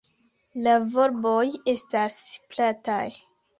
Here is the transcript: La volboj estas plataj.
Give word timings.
La 0.67 0.73
volboj 0.95 1.45
estas 1.75 2.19
plataj. 2.57 3.01